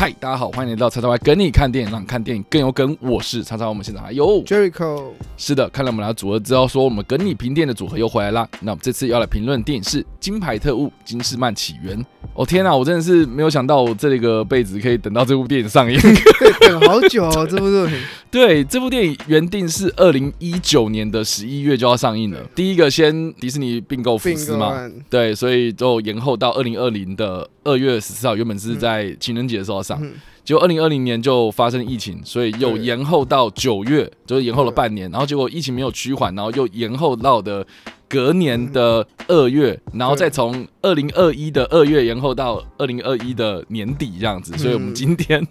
[0.00, 2.96] 嗨，大家好，欢迎来到叉叉 Y 跟你看电影，让看电影更有梗。
[3.00, 8.48] 我是叉叉，我们现场还有 Jericho，是的，看了我们俩组合之后，说我们跟你评电影的组合又回来啦。
[8.62, 11.98] 那我们这次要来评论电影是《金牌特务：金士曼起源》。
[12.32, 16.00] 哦天哪，我真的是没有想到，我这个辈子可以等到这部电影上映，
[16.60, 18.02] 等好久哦，这部电影。
[18.30, 22.38] 对，这部电影原定是二零一九年的十一月就要上映了。
[22.54, 30.12] 第一个先迪士尼并购福斯嘛，对，所以就延后到二零二零的二月十四号，原本是在情人节的时候上，
[30.44, 35.10] 结果二零二零年就发生疫情，所以又延后到九月，就是延后了半年。
[35.10, 37.66] 然后结果疫情没有趋缓，然后又延后到的
[38.08, 44.56] 隔年的二月，然后再从二零二一的二月延后到二零二一的年底这样子。
[44.56, 45.46] 所以我们今天。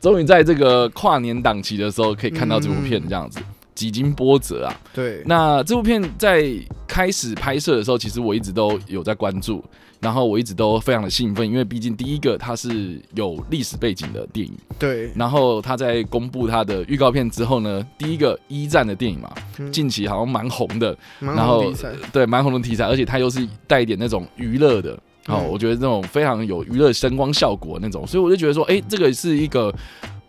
[0.00, 3.38] 终于在这个跨年档期的时候，可以看到这部片这样子，
[3.74, 4.72] 几经波折啊。
[4.94, 6.50] 对，那这部片在
[6.88, 9.62] 开始拍摄的时候，其实我一直都有在关注，
[10.00, 15.12] 然后我一直都非常的兴奋，因为毕竟第一个它是有历史背景的电影，对。
[15.14, 19.30] 然后他在公布他的预告片之后呢，第一个一战的电影嘛，
[19.70, 21.72] 近期好像蛮红的，然后
[22.12, 24.98] 对蛮红的题材，而且它又是带一点那种娱乐的。
[25.26, 29.72] 哦，我觉得这种非常有娱乐声光效果那种，所以我就觉得说，哎，这个是一个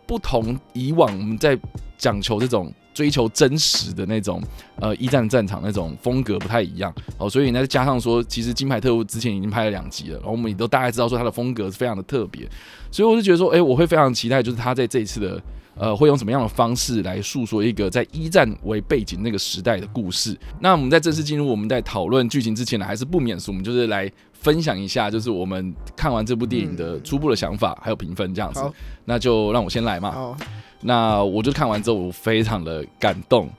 [0.06, 1.58] 不同以往我们在
[1.98, 4.42] 讲求这种追求真实的那种
[4.80, 12.48] 呃一战战场那种风格不太一样哦，所以呢加上说，其实金牌特务之前已经拍了两集了，然后我们也都大概知道说他的风格是非常的特别，
[12.92, 15.42] 所以我就觉得说，哎，我会非常期待，就是他在这一次的
[15.76, 20.38] 呃会用什么样的方式来诉说一个在一战为背景那个时代的故事。
[20.60, 24.12] 那我们在正式进入我们在讨论剧情之前呢，还是不免俗，我们就是来。
[24.42, 28.60] 分享一下，就是我们看完这部电影的初步的想法，还有评分这样子。
[29.06, 30.36] 那就让我先来嘛。
[30.82, 33.50] 那我就看完之后，我非常的感动。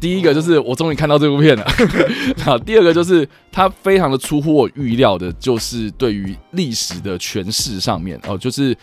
[0.00, 1.64] 第一个就是我终于看到这部片了。
[2.44, 8.76] 好，第二个就是它非常的出乎我预料的，就是对于历史的诠释上面哦，就是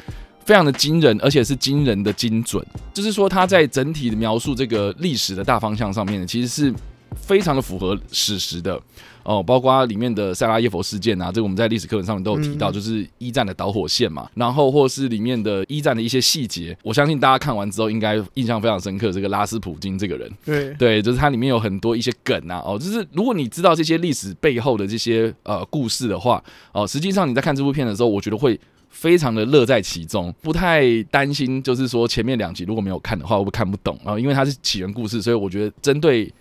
[0.45, 2.65] 非常的惊人，而且是惊人的精准。
[2.93, 6.73] 就是说，它在整体的描述这个历史的大方向上面，其实是
[7.15, 8.81] 非常的符合史实的。
[9.23, 14.27] 哦，包括里面的塞拉耶佛事件啊，这个我们在历史课本上面都有提到，就是一战的导火线嘛。
[14.33, 19.11] 然后或是里面的一战的一些细节，我相信大家看完之后应该印象非常深刻。
[19.11, 22.63] 这个拉斯普京这个人，对对，就是它里面有很多一些梗啊。
[22.65, 34.17] 哦，就是如果你知道这些历史背后的这些呃故事的话，哦，实际上你在看这部片的时候，我觉得会非常的乐在其中，不太担心，就是说前面两集如果没有看的话，会不会看不懂啊？
[34.17, 36.33] 因为它是起源故事，所以我觉得针对。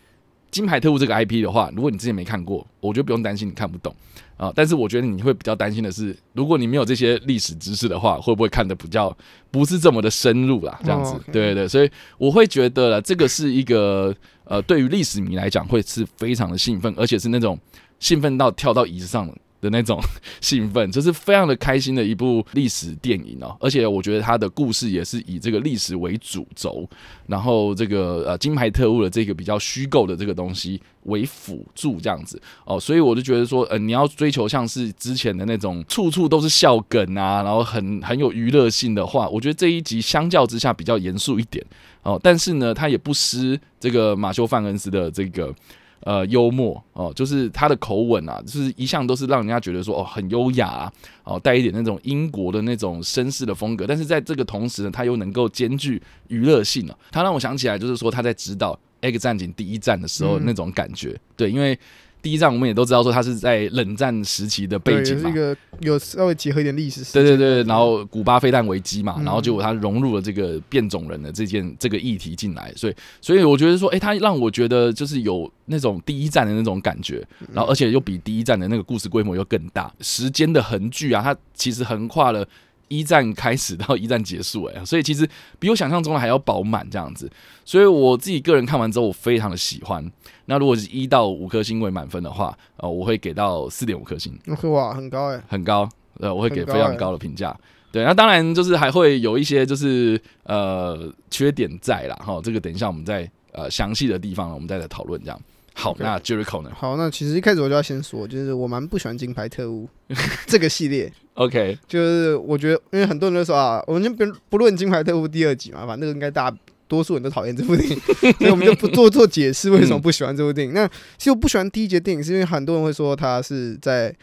[0.50, 3.94] 金牌特务这个 IP 的话，如果你之前没看过，我觉得不用担心你看不懂
[4.36, 4.52] 啊。
[4.54, 9.16] 但是我觉得你会比较担心的是，如果你没有这些历史知识的话，会不会看的比较
[9.50, 10.78] 不是这么的深入啦？
[10.84, 17.58] 这样子，对对对，所以我会觉得这个是一个呃，对于历史迷来讲会是非常的兴奋，而且是那种
[17.98, 19.32] 兴奋到跳到椅子上。
[19.60, 20.00] 的那种
[20.40, 26.88] 兴奋，就是非常的开心的一部历史电影哦，而且我觉得它的故事也是以这个历史为主轴，
[27.26, 41.64] 然后这个呃金牌特务的这个比较虚构的这个东西为辅助这样子哦，所以我就觉得说，呃，你要追求像是之前的那种处处都是笑梗啊，然后很很有娱乐性的话，我觉得这一集相较之下比较严肃一点
[42.02, 45.54] 哦，但是呢，它也不失这个马修范恩斯的这个。
[46.00, 50.90] 呃，幽默哦，就是他的口吻啊，就是一向都是让人家觉得说哦，很优雅
[51.24, 56.96] 哦，带一点那种英国的那种绅士的风格，但是在这个同时呢，他又能够兼具娱乐性啊。
[57.10, 61.78] 他让我想起来，就是说他在指导《X 战警》第一战的时候那种感觉，对，因为。
[62.22, 67.02] 第一站我们也都知道说它是在冷战时期的背景嘛，一个有稍微结合一点历史。
[67.12, 82.46] 对对对，然后古巴飞弹危机嘛，然后结果它融入了这个变种人的这件这个议题进来，所以所以我觉得说，哎，它让我觉得就是有那种第一站的那种感觉，然后而且又比第一站的那个故事规模又更大，时间的横距啊，它其实横跨了。
[82.90, 85.26] 一战开始到一战结束，哎， 所以其实
[85.60, 87.30] 比我想象中的还要饱满这样子，
[87.64, 90.04] 所以我自己个人看完之后，我非常的喜欢。
[90.46, 94.36] 那如果是一到五颗星为满分的话，呃，我会给到四点五颗星。
[94.64, 95.88] 哇，很高哎，很高，
[96.18, 97.56] 呃，我会给非常高的评价。
[97.92, 105.40] 对，那当然就是还会有一些就是呃缺点在啦，哈，这个等一下我们再呃详细的地方我们再来讨论这样。
[105.74, 109.88] 好那 Jericho 呢好，那其实一开始我就要先说，就是我蛮不喜欢金牌特务
[110.46, 116.56] 这个系列，？OK，就是我觉得，因为很多人都说啊，我们就不不论金牌特务第二集嘛，反正那个应该大家
[116.86, 117.98] 多数人都讨厌这部电影，
[118.38, 120.74] 所以我们就不做做解释为什么不喜欢这部电影。
[120.74, 120.86] 那
[121.16, 124.14] 其实我不喜欢第一集的电影，是因为很多人会说他是在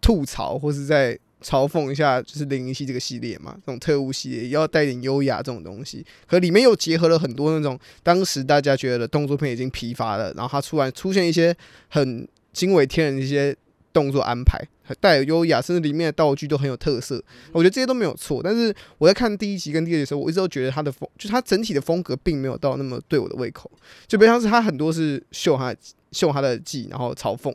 [0.00, 11.56] 吐槽或是在嘲讽一下，就是零零七这个系列嘛，这种特务系列也要带点优雅这种东西，可里面又结合了很多那种当时大家觉得动作片已经疲乏了，然后它突然出现一些
[11.88, 13.54] 很惊为天人的一些
[13.92, 14.60] 动作安排，
[14.98, 17.22] 带有优雅，甚至里面的道具都很有特色。
[17.52, 23.70] 我觉得这些都没有错，但是我在看第一集跟第二集的时候，我一直都觉得它的风，就是它整体的风格并没有到那么对我的胃口，
[24.08, 25.72] 就比如像是它很多是秀它
[26.10, 27.54] 秀它的技，然后嘲讽。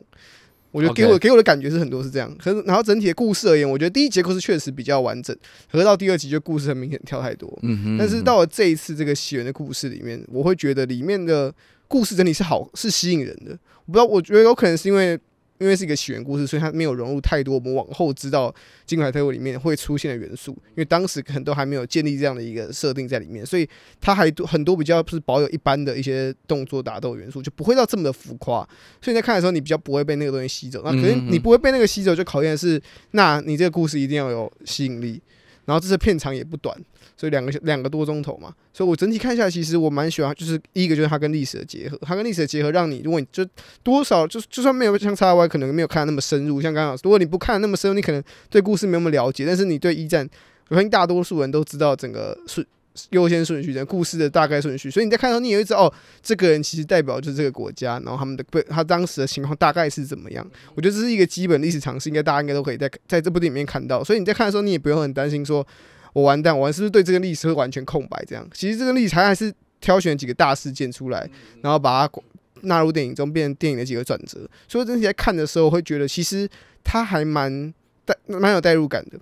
[0.72, 5.36] 我觉得给我给我的感觉是很多是这样，可是然后整体的故事而言，我觉得第一节故事确实比较完整，
[5.70, 7.58] 可是到第二集就故事很明显跳太多。
[7.62, 11.54] 嗯哼，但是到了这一次这个起源的故事里面，我会觉得里面的
[11.86, 13.56] 故事整体是好，是吸引人的。
[13.84, 15.18] 我不知道，我觉得有可能是因为
[15.62, 18.52] 因为是一个起源故事，所以它没有融入太多我们往后知道
[18.84, 20.50] 金牌特务里面会出现的元素。
[20.70, 23.68] 因为当时可能都还没有建立这样的一个设定在里面，所以
[24.00, 28.68] 它还多很多比较是保有一般的一些动作打斗元素，就不会到这么的浮夸。
[29.00, 30.82] 所以你在看的时候，你比较不会被那个东西吸走。
[30.84, 32.82] 那可是嗯嗯嗯你不会被那个吸走，就考验的是，
[33.12, 35.22] 那你这个故事一定要有吸引力。
[35.64, 36.76] 然后这次片长也不短，
[37.16, 43.46] 所以两个两个多钟头嘛，所以我整体看下来，其实我蛮喜欢，就是第一个就是它跟历史的结合，它跟历史的结合，让你如果你就
[43.82, 50.28] 多少就就算没有像叉 Y 可能没有看那么深入，像刚刚如果你不看那么深入，你可能对故事没有那么了解，但是你对一战，
[50.68, 52.66] 我相信大多数人都知道整个是
[53.10, 60.46] 优先顺序，整个故事的大概顺序，所以你在看到你也会知道哦，这个人其实代表就是这个国家，然后他们的被他当时的情况大概是怎么样。
[60.74, 64.04] 我觉得这是一个基本历史常识，应该大家应该都可以在在这部电影里面看到。
[64.04, 65.66] 所以你在看的时候，你也不用很担心说，
[66.12, 68.22] 我完蛋，我是不是对这个历史会完全空白？
[68.26, 71.28] 这样，其实这个历史它还是挑选几个大事件出来，
[71.62, 72.22] 然后把它
[72.62, 74.38] 纳入电影中，变成电影的几个转折。
[74.68, 76.48] 所以我整体在看的时候，会觉得其实
[76.84, 77.72] 它还蛮
[78.04, 79.18] 带蛮有代入感的。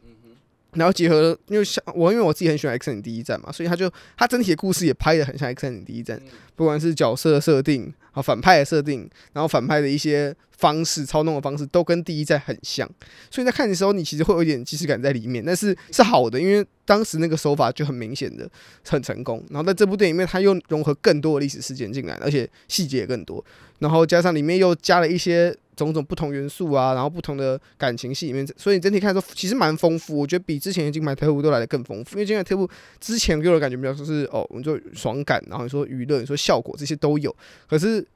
[0.75, 6.19] 然后结合，因为像我，因为我自己很喜欢《X 战警第一战》嘛，所以他就他整体的故事也拍的很像《X 战警第一战》，
[6.55, 12.89] 不管是角色的设定，啊反派的设定，然后反派的一些方式、操弄的方式，都跟第一战很像。
[13.31, 18.49] 所以在看的时候，你其实会有一点即视感在里面，但是是好的，因为当时那个手法就很明显的
[18.89, 19.45] 很成功。
[19.51, 23.45] 然后在这部电影里面，他又融合更多的历史事件进来，而且细节也更多，
[23.81, 30.17] 然后加上里面又加了一些种种不同元素啊，然后不同的感情戏里面，所以整体看说其实蛮丰富。
[30.17, 32.69] 我觉得比之前的金牌特务都来的更丰富，因为金牌特务
[33.01, 37.35] 之前给我的感觉比较说是哦，我们就爽感，然后你说娱乐，你说效果这些都有，
[37.69, 38.07] 可是。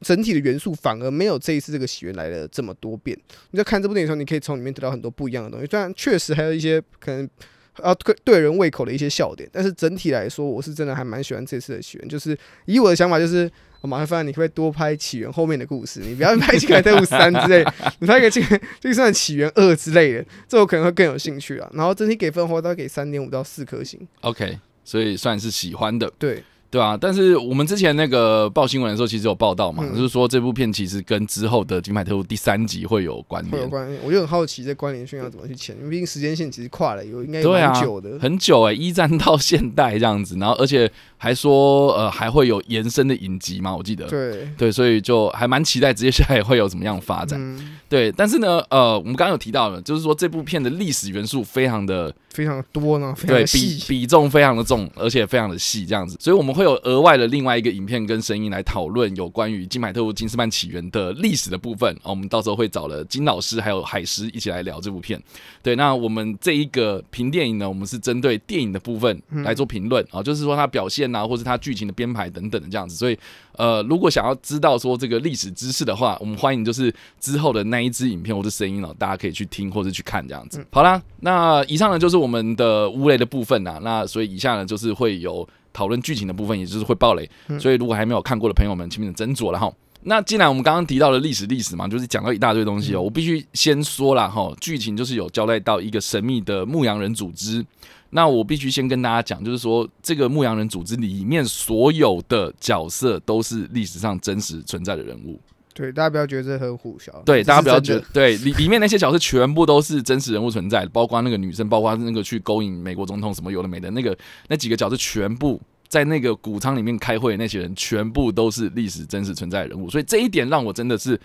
[0.00, 3.16] 整体的元素反而没有这一次这个起源来的这么多变。
[3.50, 5.66] 你在看这部电影的时候，你可以从里面得到很多不一样的东西。
[5.66, 7.28] 虽然确实还有一些可能
[7.74, 12.08] 啊对对人胃口的一些笑点，但是整体来说，我是真的还蛮喜欢这次的起源。
[12.08, 13.48] 就是以我的想法，就是
[13.82, 16.00] 马上发现你可不可以多拍起源后面的故事？
[16.00, 17.64] 你不要拍《金牌特务三》之类，
[18.00, 18.42] 你拍个《金
[18.80, 21.70] 这个算起源二》之类的，这我可能会更有兴趣啊。
[21.74, 24.00] 然后整体给分的话，大概给三点五到四颗星。
[24.22, 26.96] OK，所以算是喜欢的，对，对啊。
[27.00, 33.52] 但是我们之前那个报新闻的时候，其实有报道嘛，嗯就是说这部片其实跟之后的《金牌特务》第三集会有关联。
[33.52, 34.00] 会有关联。
[34.04, 38.18] 我就很好奇这关联性要怎么去牵，因为毕竟时间线其实跨了有应该有对啊蛮久的。
[38.18, 44.06] 很久哎、一战到现代这样子，然后而且还说呃还会有延伸的影集嘛，我记得。
[44.06, 47.40] 对，对，所以就还蛮期待接下来会有怎么样发展。
[47.40, 53.84] 嗯，对，但是呢，呃，我们刚刚有提到了，就是说这部片的历史元素非常的非常多呢，非常对比细。
[53.88, 61.92] 比重非常的重，而且非常的细，这样子，所以我们会有额外的另外一个影片跟声音来讨论有关于《金牌特务金斯曼起源》的历史的部分。
[62.02, 65.20] 哦，我们到时候会找了金老师还有海狮一起来聊这部片。
[65.62, 72.94] 对，那我们这一个评电影呢，我们是针对电影的部分来做评论啊、哦就是说它表现啊，或是它剧情的编排等等的这样子。
[72.94, 73.18] 所以，
[73.52, 80.64] 呃，如果想要知道说这个历史知识的话，我们欢迎就是之后的那一支影片或者声音哦，大家可以去听或者去看这样子。
[80.70, 83.78] 好啦，那以上呢就是我们的无雷的部分啦。
[83.82, 87.28] 那所以以下呢就是会有讨论剧情的部分，也就是会爆雷。
[87.58, 89.72] 所以如果还没有看过的朋友们，请你们斟酌了哈。
[90.08, 97.64] 那既然我们刚刚提到了历史历史嘛，就是讲到一大堆东西哦，我必须先说了哈，剧情就是有交代到一个神秘的牧羊人组织。
[98.10, 105.40] 那我必须先跟大家讲，就是说这个牧羊人组织里面所有的角色都是历史上真实存在的人物。
[105.74, 107.12] 对，大家不要觉得这很虎小。
[107.26, 114.16] 对，大家不要觉得，对里里面那些角色全部都是真实人物存在的，包括那个女生，包括那个去勾引美国总统什么有的没的，那个
[114.48, 121.20] 那几个角色全部在那个谷仓里面开会的那些人，全部都是历史真实存在的人物，所以这一点让我真的是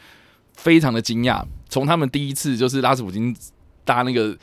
[0.54, 1.42] 非常的惊讶。
[1.70, 3.34] 从他们第一次就是拉斯普京
[3.86, 4.38] 搭那个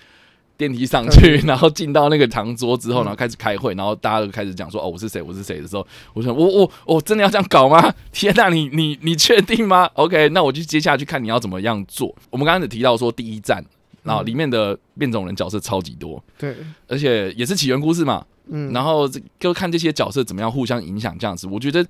[0.59, 7.95] 电梯上去，然后进到那个长桌之后，然后开始开会，然后大家都开始讲说：“哦，我是谁，我是谁”的时候，我想：“我我我真的要这样搞吗？
[8.11, 12.12] 天哪，你你你确定吗？”OK，那我就接下去看你要怎么样做。
[12.29, 13.65] 我们刚刚有提到说第一站，
[14.03, 16.57] 然后里面的变种人角色超级多，对，
[16.88, 21.87] 而且也是起源故事嘛，嗯，然后就看这些角色怎么样互相影响，这样子，我觉得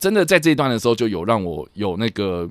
[0.00, 2.48] 真的在这一段的时候就有让我有那个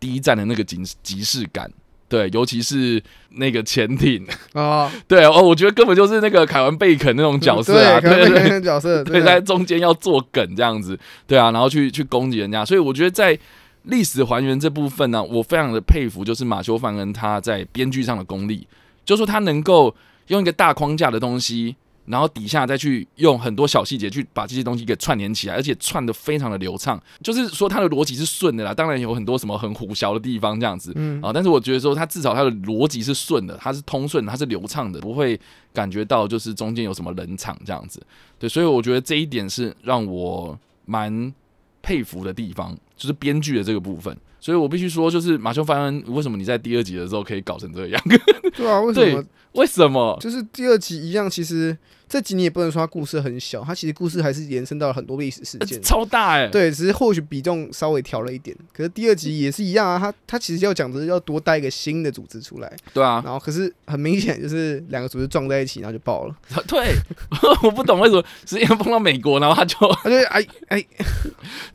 [0.00, 1.70] 第一站的那个即即视感。
[2.10, 3.00] 对，尤其是
[3.36, 8.60] 那个潜艇， 啊，对哦，我觉得根本就是那个凯文贝肯那种角色啊，对，
[9.04, 13.38] 对在中间要做梗这样子，对啊，然后去去攻击人家，所以我觉得在
[13.84, 18.66] 历史还原这部分呢，我非常的佩服，就是马修·范恩他在编剧上的功力，
[19.04, 19.94] 就说他能够
[20.26, 21.76] 用一个大框架的东西。
[22.10, 27.00] 然后底下再去用很多小细节去把这些东西给串联起来，而且串的非常的流畅。
[27.22, 35.40] 就是说它的逻辑是顺的啦，当然有很多什么很虎小的地方这样子，嗯啊，但是我觉得说它至少它的逻辑是顺的，它是通顺的，它是流畅的，不会
[35.72, 38.02] 感觉到就是中间有什么冷场这样子。
[38.38, 41.32] 对，所以我觉得这一点是让我蛮
[41.80, 44.16] 佩服的地方，就是编剧的这个部分。
[44.42, 48.02] 所以我必须说，就是马修·范恩，为什么你在第二集的时候可以搞成这样？
[48.56, 49.24] 对啊，为什么？
[49.52, 50.16] 为什么？
[50.18, 51.76] 就是第二集一样，其实
[52.10, 55.80] 这集你也不能说它故事很小，它其实故事还是延伸到了很多历史事件。
[55.80, 59.96] 超大哎、对，只是或许比重稍微调了一点，可是第二集也是一样啊。
[59.96, 66.34] 它它其实要讲的是要多带一个新的组织出来，对啊，然后可是很明显就是两个组织撞在一起，然后就爆了。
[66.66, 66.92] 对，
[67.62, 70.84] 我不懂为什么直接碰到美国，然后他就他就哎哎，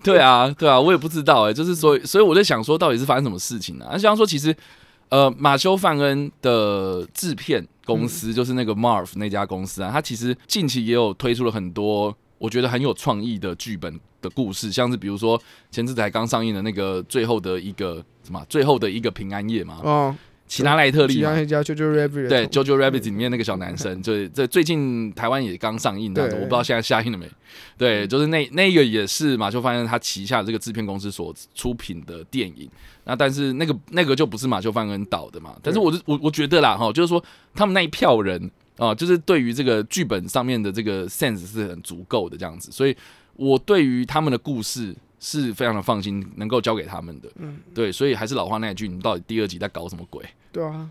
[0.03, 3.97] 对啊，对啊，我也不知道哎、就是所以，所以我在想说，到底是发生什么事情呢、啊？
[3.97, 4.53] 像说，其实
[5.09, 15.37] 呃，马修·范恩的制片公司、就是那个 Marv 那家公司啊，他其实近期也有推出了很多我觉得很有创意的剧本的故事，像是比如说
[15.71, 20.15] 前阵子才刚上映的那个最后的一个什么，最后的一个平安夜嘛，哦，
[20.47, 21.41] 奇拉奈特利嘛其他。
[21.41, 27.27] 一家就就 Rabbit 对《JoJo Rabbit》里面那个小男生，就 是这最近台湾也刚上映的，我不知道现在下映了没。
[27.77, 32.69] 对，就是那那个也是马修·范恩他旗下的这个制片公司所出品的电影。
[33.05, 35.55] 那但是那个那个就不是马修·范恩导的嘛。
[35.61, 37.23] 但是我是我我觉得啦哈，就是说
[37.53, 42.95] 他们那一票人啊、就是对于这个剧本上面的这个 sense 是很足够的这样子，所以
[43.35, 44.95] 我对于他们的故事。
[45.19, 47.59] 是非常的放心，能够交给他们的，嗯。
[47.73, 50.23] 对，所以还是老话那一句，你到底第二集在搞什么鬼？
[50.51, 50.89] 对啊，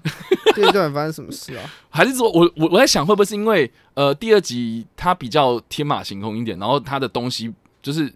[0.55, 1.71] 这一段发生什么事啊？
[1.89, 7.53] 还是说我我我在想，会不会是因为呃第二集它比较天马行空一点，然后它的东西
[7.83, 8.13] 就是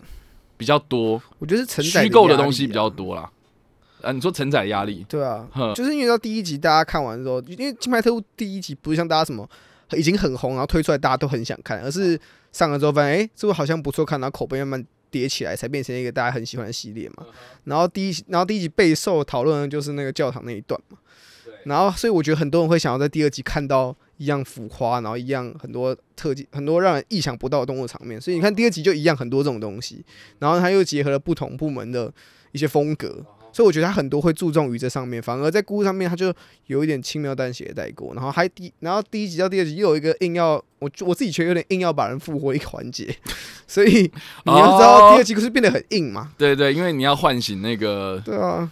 [0.56, 3.30] 比较多，我觉得是承载虚构的东西比啊较多啦。
[4.02, 9.48] 啊，你说承载压力，对啊，就是因为到第一集大家看完之后，因为《金牌特务》第一集不是像大家什么
[9.92, 12.20] 已经很红，然后推出来大家都很想看，而是
[12.52, 17.26] 上了之后发现，哎、这个好像不错看，然后口碑慢慢叠起来，才变成一个大家很喜欢的系列嘛。
[17.64, 20.98] 然后第一，然后第一集备受讨论的就是那个教堂那一段嘛。
[21.64, 28.18] 然后，所以我觉得很多人会想要在第二集看到一样浮夸，然后一样很多特技，很多让人意想不到的动作场面。
[28.18, 30.02] 所以你看第二集就一样很多这种东西，
[30.38, 32.10] 然后它又结合了不同部门的
[32.52, 36.32] 一些风格，所以我觉得他很多会注重于这上面，反而在故事上面他就
[36.66, 43.12] 有一点轻描淡写的带过，然后还第然后第一集到第二集又有一个硬要我我自己觉得有点硬要把人复活一个环节，
[43.66, 44.02] 所以
[44.44, 48.70] 你要知道哦第二集故事变得很硬嘛，对对，因为你要唤醒那个对啊，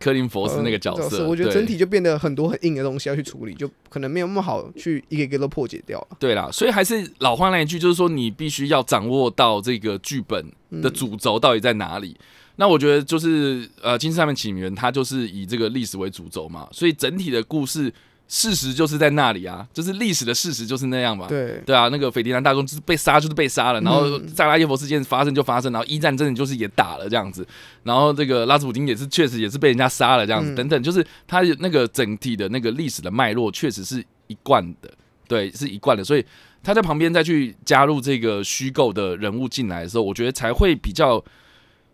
[0.00, 6.16] 科林佛斯那个角呃色，对我觉得整体就变得很多很硬的东西要去处理，就可能没有那么好去一个一个都破解掉了。
[6.18, 10.44] 对啦，所以还是老话那一句，就是说你必须要掌握到这个剧本
[10.82, 10.92] 的嗯。
[10.92, 12.16] 主轴到底在哪里。
[12.56, 17.92] 那我觉得就是呃，《金氏上面起源》它就是以这个历史为主轴嘛，所以整体的故事
[18.28, 21.26] 事实就是在那里啊，就是历史的事实就是那样嘛。
[21.26, 27.46] 对，对啊，那个斐迪南大公就是被杀，就是被杀了，然后嗯萨拉耶佛事件发生就发生，然后一战真的就是也打了这样子，
[27.82, 34.90] 然后这个拉斯普丁也是确实也是被人家杀了这样子，嗯等等，就是他有那个整体的那个历史的脉络确实是一贯的，
[35.26, 36.24] 对，是一贯的，所以
[36.62, 41.22] 他在旁边再去加入这个虚构的人物进来的时候，我觉得才会比较。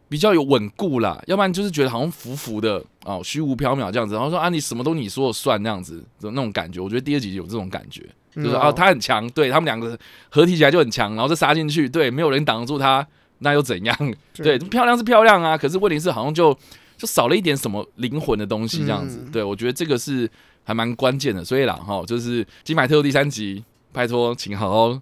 [0.09, 8.03] 比较有稳固啦，要不然就是觉得好像浮浮的哦，虚无缥缈这样子，然后说啊，你什么都你说了算那样子的那种感觉，我觉得第二集有这种感觉，
[8.35, 9.99] 就是嗯啊，他很强，对他们两个
[10.31, 13.07] 合体起来就很强，然后再杀进去，对，没有人挡得住他，
[13.41, 14.15] 那又怎样？
[14.35, 16.57] 对，漂亮是漂亮啊，可是问题是好像就
[16.97, 19.21] 就少了一点什么灵魂的东西这样子。
[19.25, 20.29] 嗯对我觉得这个是
[20.65, 23.63] 还蛮关键的，所以啦哈，就是《金牌特务》第三集，
[23.93, 25.01] 拜托，请好好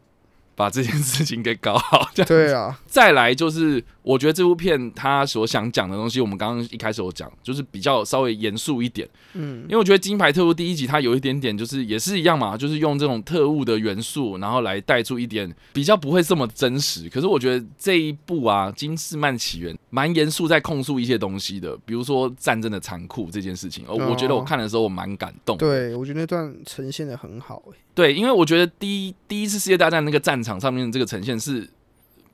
[0.55, 2.09] 把这件事情给搞好。
[2.15, 9.09] 这样对啊，再来就是我觉得这部片他所想讲的东西，我们刚刚一开始有讲，就是比较稍微严肃一点。
[9.35, 17.09] 嗯因为我觉得《金牌特务》第一集它有一点点，就是也是一样嘛，就是用这种特务的元素，然后来带出一点比较不会这么真实。
[17.09, 23.85] 可是我觉得这一部啊，《金士曼起源》蛮严肃，在控诉一些东西的，比如说战争的残酷这件事情。
[23.89, 25.59] 哦，我觉得我看的时候我蛮感动。
[25.59, 31.69] 对，我觉得那段呈现的很好、欸，对，因为我觉得第一第一次世界大战那个战场上面的这个呈现是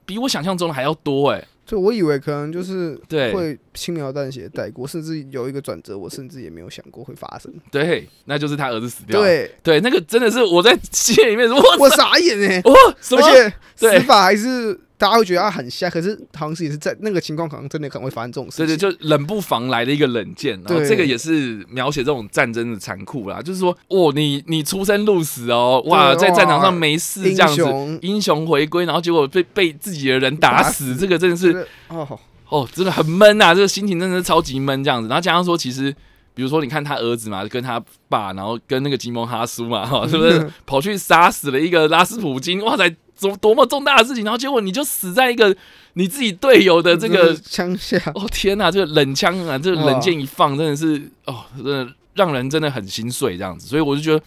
[0.05, 7.53] 比我想象中的还要多哎、就我以为可能就是对会轻描淡写带过，甚至有一个转折，我甚至也没有想过会发生。
[7.71, 9.21] 对，那就是他儿子死掉。
[9.21, 13.33] 对，对，那个真的是我在戏里面，我我傻眼哎、哦什么而？
[13.33, 18.65] 且死法还是大家会觉得他很瞎，可是好像是也是在那个情况，可能真的可能会发生这种事情。
[18.65, 32.19] 对对，就冷不防来的一个冷箭，然后这个也是描写这种战争的残酷啦，就是说，哦，你你出生入死哦，哇，在战场上没事这样子，雄英雄回归，然后结果被被自己的人打打死，这个真的是是哦，
[32.49, 35.09] 哦，真的很闷呐、这个心情真的是超级闷这样子。
[35.09, 35.93] 然后加上说，其实
[36.35, 42.65] 比如说你看他儿子嘛，跟他爸，然后跟那个吉蒙哈苏嘛，哈，是不是跑去杀死了一个拉斯普京？
[42.65, 42.89] 哇塞，
[43.21, 45.55] 多多么重大的事情，然后结果你就死在一个
[45.93, 53.67] 你自己队友的这个枪下，哦天呐，这个冷枪啊，这个冷箭一放，真的是哦，真的让人真的很心碎这样子。
[53.67, 54.25] 所以我就觉得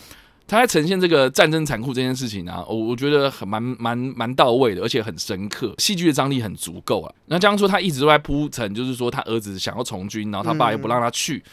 [0.48, 7.12] 他在呈现这个战争残酷这件事情啊，我我觉得很蛮蛮蛮到位的，而且很深刻，戏剧的张力很足够啊。
[7.26, 11.44] 那这样说，他一直都在铺陈，就是说他儿子想要从军，然后他爸又不让他去。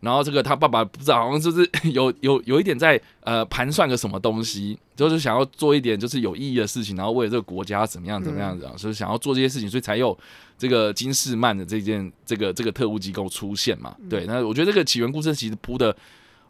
[0.00, 10.16] 然后这个他爸爸不知道，好像就是 有有有一点在呃盘算个什么东西，就是想要做一点就是有意义的事情，然后为了这个国家怎么样怎么样子啊，所以想要做这些事情，所以才有
[10.58, 13.94] 这个金士曼的这件这个这个特务机构出现嘛。
[14.08, 15.94] 对，那我觉得这个起源故事其实铺的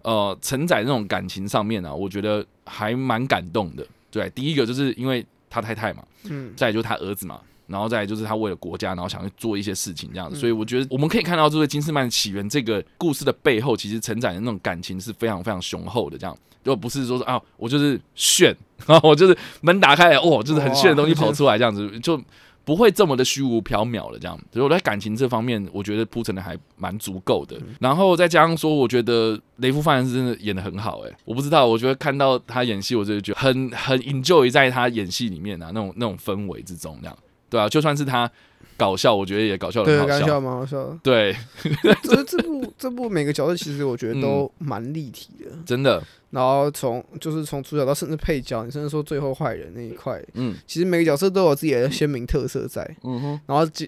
[0.02, 3.86] 呃承载那种感情上面啊，我觉得还蛮感动的。
[4.10, 7.40] 对，第一个就是因为他太太嘛，嗯，再就是他儿子嘛，
[7.70, 16.36] 然后再来就是他为了国家，然后想去做一些事情这样子，所以我觉得我们可以看到这个金斯曼起源这个故事的背后，其实承载的那种感情是非常非常雄厚的，这样。
[16.62, 18.54] 就不是说是啊，我就是炫，
[18.86, 22.22] 然后我就是门打开 来，哦，就是很炫的东西跑出来这样子，就
[22.66, 24.38] 不会这么的虚无缥缈了这样。
[24.52, 37.16] 所以我在感情这方面，我觉得铺陈的还蛮足够的，然后再加上说，我觉得雷夫范是真的演的很好，哎，我不知道，我觉得看到他演戏，我就觉得很很 enjoy 在他演戏里面啊，那种那种氛围之中，这样。
[37.50, 38.30] 对啊，就算是他
[38.76, 40.20] 搞笑，我觉得也搞笑的好笑。
[40.20, 40.98] 搞笑蛮好笑的。
[41.02, 41.36] 对，
[42.02, 52.82] 这这部这部每个角色其实我觉得都蛮立体的，真的，然后从就是从主角到甚至配角，你甚至说最后坏人那一块，嗯其实每个角色都有自己的鲜明特色在。
[53.02, 53.86] 嗯哼，然后尽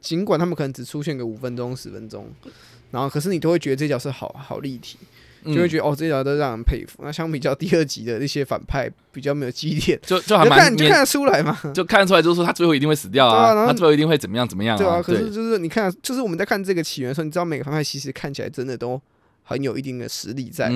[0.00, 2.26] 尽管他们可能只出现个五分钟十分钟，
[2.90, 4.98] 然后可是你都会觉得这角色好好立体，
[5.44, 7.02] 就会嗯觉得哦这角色都让人佩服。
[7.02, 11.58] 那相比较第二集的那些反派比较没有激烈，就就还蛮就看得出来嘛。
[11.74, 19.00] 就看得出来，就是说他最后一定会死掉啊，他最后一定会怎么样怎么样对啊，啊，可是就是你看，就是我们在看这个起源的时候，你知道每个反派其实看起来真的都
[19.44, 20.68] 很有一定的实力在。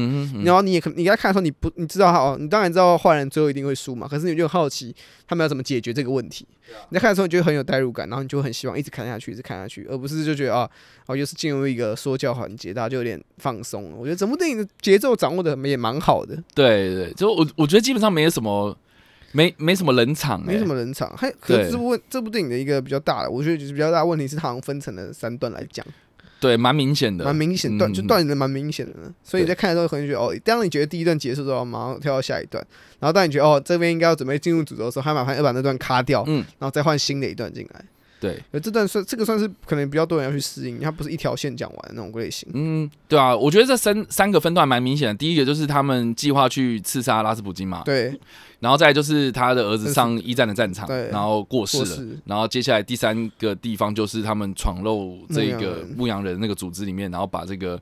[0.44, 4.94] 然后你也可你在看的时候，你不你知道他哦，你当然知道坏人最后一定会输嘛，可是你就好奇
[5.26, 6.46] 他们要怎么解决这个问题。
[6.90, 10.68] 你在看的时候，你就会很有代入感，然后你就很希望一直看下去，一直看下去，而不是就觉得啊，
[11.06, 13.96] 哦，又是进入一个说教环节，大家就有点放松了。
[13.96, 18.76] 我觉得整部电影的节奏掌握的也蛮好的，对对，就我我觉得基本上没有什么，
[19.32, 21.10] 没没什么冷场、欸，没什么冷场。
[21.16, 25.86] 还可是这部这部电影的一个比较大的，我觉得就是比较大的问题是，它好像分成了三段来讲。
[26.40, 27.94] 对，蛮明显的，蛮明显断，嗯。
[27.94, 28.92] 就断的蛮明显的。
[29.00, 29.12] 呢。
[29.24, 32.64] 所以你在看的时候，可能觉得哦，当你觉得第一段结束之后，马上跳到下一段，
[33.00, 37.84] 然后当你觉得哦，这边应该要准备进入主轴的时候，还麻烦要把那段卡掉，嗯，然后再换新的一段进来。
[38.20, 42.48] 对，而这段算这个算是可能比较多人要去适应，它不是一条线讲完的那种类型。
[42.52, 45.14] 嗯，对啊，我觉得这三三个分段蛮明显的。
[45.14, 48.12] 第一个就是他们计划去刺杀拉斯普京嘛，对，
[48.60, 52.18] 然后再就是他的儿子上一战的战场，对然后过世了。
[52.24, 57.80] 然后接下来第三个地方就是他们闯入这个牧羊人那个组织里面，然后把这个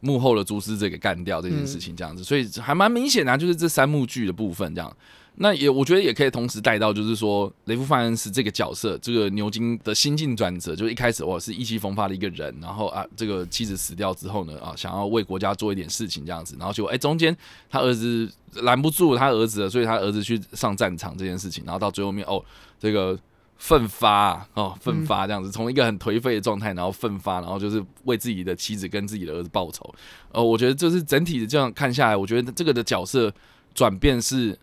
[0.00, 4.96] 幕后的蛛丝者给干掉这件事情，这样子，所以还蛮明显的、啊，就是这三幕剧的部分这样。
[5.36, 17.36] 那也我觉得也可以同时带到，就是说雷夫范恩斯这个角色，这个牛津的心境转折，就是一开始我是意气风发的一个人，然后啊，这个妻子死掉之后呢，啊，想要为国家做一点事情这样子，然后就哎、中间
[17.68, 18.30] 他儿子
[18.62, 22.40] 拦不住他儿子了，所以他儿子去上战场这件事情，然后到最后面哦，
[22.78, 23.18] 这个
[23.56, 29.92] 奋发哦，奋发这样子，从一个很颓废的状态，然后奋发，然后就是为自己的妻子跟自己的儿子报仇。
[30.30, 33.32] 呃，我觉得就是整体的这样看下来，我觉得这个的角色
[33.74, 34.56] 转变是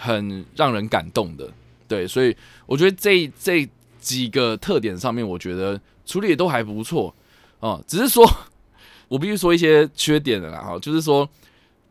[0.00, 1.52] 很让人感动的。
[1.86, 2.34] 对，所以
[2.66, 3.68] 我觉得这这
[4.00, 7.14] 几个特点上面，我觉得处理的都还不错
[7.60, 8.26] 哦、只是说
[9.06, 11.28] 我必须说一些缺点的啦哈，就是说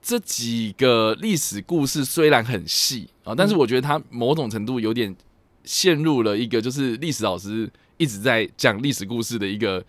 [0.01, 5.15] 这几个历史故事虽然很细啊、但是我觉得它某种程度有点
[5.63, 9.85] 陷入了一个就是历史老师一直在讲历史故事的一个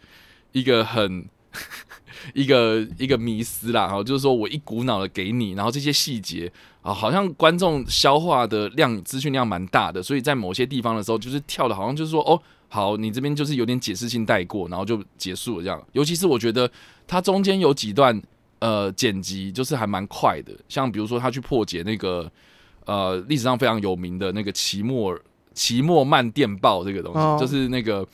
[0.53, 1.25] 一个很
[2.35, 15.83] 一个一个迷思啦，哈，就是说我一股脑的给你，然后这些细节啊，好像观众消化的量资讯量蛮大的，所以在某些地方的时候，就是跳的好像就是说哦，好，你这边就是有点解释性带过，然后就结束了这样。
[15.93, 16.71] 尤其是我觉得
[17.07, 18.21] 它中间有几段
[18.61, 22.31] 呃剪辑就是还蛮快的，像比如说他去破解那个
[22.87, 25.19] 呃历史上非常有名的那个期末
[25.53, 28.07] 期末慢电报这个东西，哦就是那个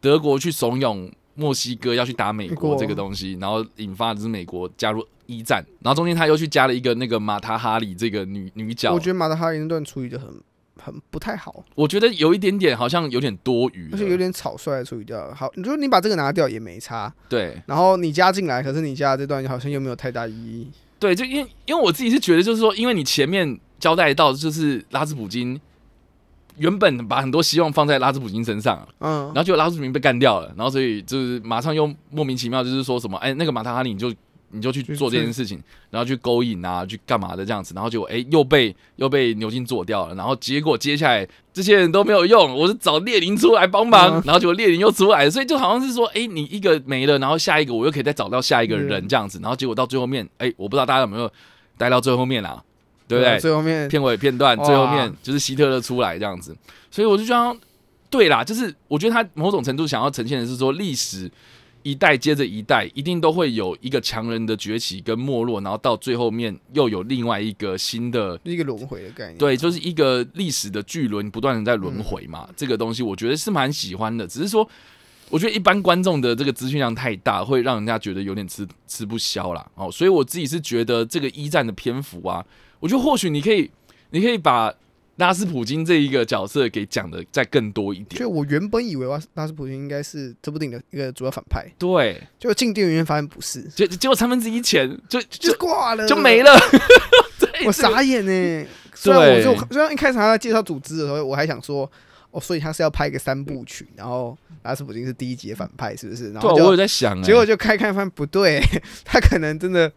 [0.00, 10.28] 德国去怂恿墨西哥要去打美国这个东西，然后引发的是美国加入一战，然后中间他又去加了一个那个马塔哈里这个女女角，我觉得马塔哈里那段处理的很
[10.76, 15.34] 很不太好，我觉得有一点点好像有点多余，而且有点草率的处理掉了。
[15.34, 17.62] 好，你说你把这个拿掉也没差，对。
[17.66, 20.68] 然后你加进来，可是你加的这段好像又没有太大意义。
[20.98, 25.60] 对，就因为因为我自己是觉得就是说，因为你前面交代到就是拉斯普京
[26.56, 29.26] 原本把很多希望放在拉斯普京身上，嗯。
[29.26, 34.12] 然，后结果拉斯普京被干掉了，然后所以就是马上又莫名其妙就是说什么，哎，那个马塔哈里你就
[34.54, 51.30] 你就去去做这件事情，然后去勾引啊，去干嘛的这样子，然后结果哎又被又被牛津做掉了，然后结果接下来这些人都没有用，我是找列宁出来帮忙，嗯然后结果列宁又出来，所以就好像是说，哎，你一个没了，然后下一个我又可以再找到下一个人嗯这样子，然后结果到最后面，哎，我不知道大家有没有
[51.76, 52.62] 待到最后面啊，
[53.08, 53.38] 对不对？
[53.38, 56.56] 最后面片尾片段最后面就是希特勒出来这样子，
[56.90, 57.58] 所以我就觉得，
[58.08, 61.30] 对啦，就是我觉得他某种程度想要呈现的是说，历史
[61.84, 68.40] 一代接着一代，一定都会有一个强人的崛起跟没落，然后到最后面又有另外一个新的。
[68.42, 69.36] 一个轮回的概念。
[69.36, 74.66] 对，就是一个历史的巨轮不断的在轮回嘛，这个东西我觉得是蛮喜欢的，只是说，
[75.28, 79.64] 我觉得一般观众的这个资讯量太大，会让人家觉得有点吃吃不消啦。
[79.74, 82.42] 哦，所以我自己是觉得这个一战的篇幅啊，
[82.80, 83.70] 我觉得或许你可以，
[84.08, 84.72] 你可以把
[85.16, 88.20] 拉斯普京这一个角色给讲的再更多一点。
[88.20, 96.42] 就我原本以为拉拉斯普京应该是这部电影的一个主要反派，对，结果进电影院发现不是，结结果三分之一钱就就就挂了，就没。
[96.44, 96.50] 了。
[97.64, 98.66] 我傻眼呢。
[98.94, 101.90] 虽然我对就虽然一开始他在介绍组织的时候，我还想说，
[102.30, 106.32] 哦，所以他是要拍一个三部曲，然后拉斯普京是第一集的反派，是不是？
[106.32, 108.62] 然后我有在想、欸，结果就开看发现不对，
[109.04, 109.90] 他可能真的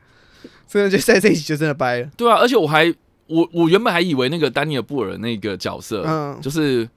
[0.68, 2.10] 真的就在这一集就真的掰了。
[2.18, 2.94] 对啊，而且我还
[3.28, 6.88] 我我原本还以为那个丹尼尔布尔那个角色，嗯，就是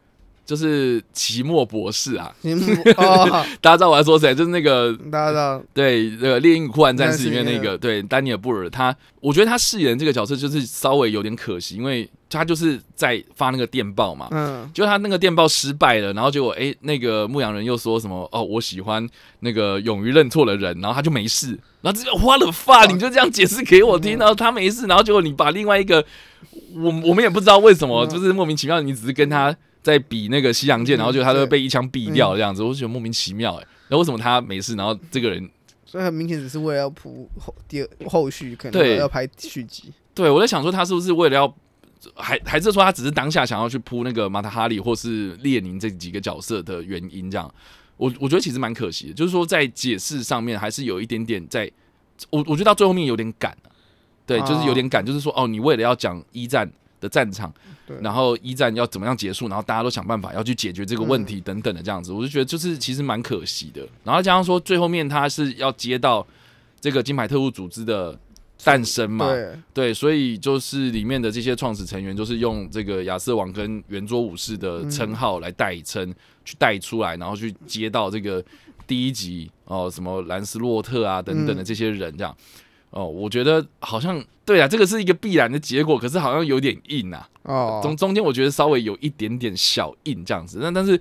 [0.47, 2.65] 就是奇莫博士啊，节目
[2.97, 4.35] 哦， 大家知道我在说谁？
[4.35, 14.29] 就是那个大家知道，对那个《猎鹰与酷寒战士》里面那个对丹尼尔布尔，他我觉得他饰演这个角色就是稍微有点可惜，因为他就是在发那个电报嘛。
[14.31, 19.07] 嗯，就他那个电报失败了，然后结果哎、那个牧羊人又说什么哦，我喜欢
[19.41, 26.05] 那个勇于认错的人，然后他就没事，然后这个花了发，你就这样解释给我听，然后他没事，然后结果你把另外一个
[26.75, 35.51] 我我们也不知道为什么，嗯就是莫名其妙，你只是跟他在比那个西洋剑，然后就他就被一枪毙掉这样子，我就觉得莫名其妙哎、然后为什么他没事，然后这个人
[35.85, 39.93] 所以很明显只是为了要铺后第二后续，可能要拍续集。
[40.15, 41.53] 对我在想说他是不是为了要。
[42.15, 47.53] 还还是说他只是当下想要去铺那个马塔哈里或是列宁这几个角色的原因，这样。
[47.97, 51.71] 我我觉得其实蛮可惜的，就是说在解释上面还是有一点点在，
[52.31, 53.69] 我我觉得到最后面有点赶、啊、
[54.25, 56.67] 对，就是有点赶，就是说哦，你为了要讲一战
[56.99, 57.53] 的战场，
[57.87, 63.87] 对，然后一战要怎么样结束，然后大家都想办法要去解决这个问题等等的这样子，我就觉得就是其实蛮可惜的。
[64.03, 66.27] 然后加上说最后面他是要接到
[66.81, 68.19] 这个金牌特务组织的
[68.65, 78.45] 诞生嘛，对，对，所以就是里面的这些创始成员，就是用这个亚瑟王跟圆桌武士的称号来代称，去带出来，然后去接到这个
[78.87, 82.37] 第一集哦，什么兰斯洛特啊等等的这些人这样。
[82.91, 87.29] 哦，我觉得好像对啊，这个是一个必然的结果，可是好像有点硬啊。
[87.45, 91.01] 哦，中中间我觉得稍微有一点点小硬这样子，但但是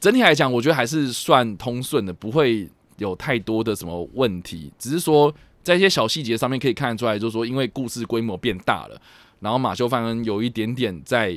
[0.00, 2.66] 整体来讲，我觉得还是算通顺的，不会
[2.96, 4.72] 有太多的什么问题。
[4.78, 5.30] 只是说
[5.66, 9.02] 在一些小细节上面可以看得出来，就是说因为故事规模变大了，
[9.40, 11.36] 然后马修范恩有一点点在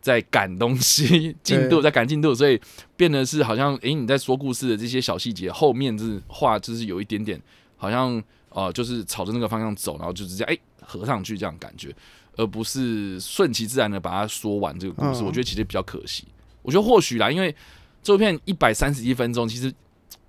[0.00, 2.58] 在赶东西进度，在赶进度，所以
[2.96, 7.38] 变得是好像诶、你在说故事的这些小细节后面就是话就是有一点点
[7.76, 11.94] 好像呃就是朝着那个方向走，然后就直接诶、合上去这样感觉。
[12.38, 16.24] 而不是顺其自然的把它说完这个故事，嗯我觉得其实比较可惜。
[16.62, 17.52] 我觉得或许啦，因为
[18.00, 19.74] 这部片一百三十一分钟，其实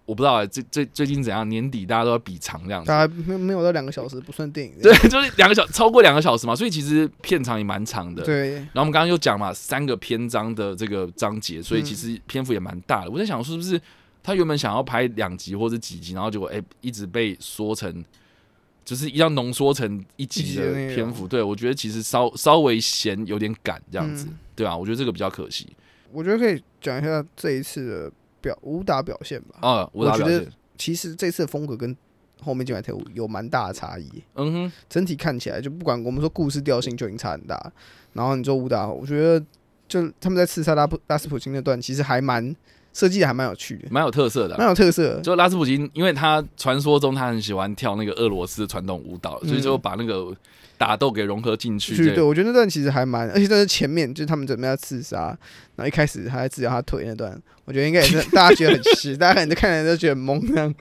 [0.10, 4.74] 我不知道啊，最最最近怎样，年底大家都要比长这样子，大家没没有到两个小时不算电影。
[4.82, 8.24] 对， 就是两个小超过两个小时嘛，所以其实片长也蛮长的。
[8.24, 13.12] 对，然后我们刚刚又讲嘛，三个篇章的这个章节，所以嗯其实篇幅也蛮大的。
[13.12, 13.80] 我在想，是不是
[14.24, 18.04] 他原本想要拍两集或者几集，然后结果哎、一直被缩成，
[18.84, 21.28] 就是一定要浓缩成一集的篇幅。
[21.28, 25.68] 对我觉得其实稍稍微嫌有点赶这样子，嗯对吧、我觉得这个比较可惜。
[26.12, 29.58] 我觉得可以讲一下这一次的表武打表现吧。
[29.62, 31.96] 啊，武打表我觉得现，其实这次的风格跟
[32.42, 37.72] 后面《进来跳舞》有蛮大的差异，嗯哼，整体看起来就不管我们说故事调性就已经差很大，
[38.14, 39.46] 然后你说武打，我觉得
[39.88, 42.56] 就他们在刺杀拉普拉斯普京那段，其实还蛮
[42.94, 44.58] 设计的还蛮有趣的，蛮有特色的啊。
[44.58, 45.22] 蛮有特色的。
[45.22, 50.34] 就拉斯普京，因为他传说中他很喜欢跳那个俄罗斯的传统舞蹈，所以就把那个
[50.80, 51.94] 打斗给融合进去。
[51.94, 55.38] 去对，我觉得那段其实还蛮，而且那是前面就是他们准备要刺杀，
[55.76, 60.74] 然后一开始他在治疗他腿那段，我觉得应该也是大家觉得很奇， 大家可能看起来都觉得很懵这样。